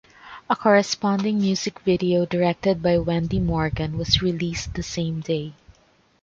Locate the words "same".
4.81-5.19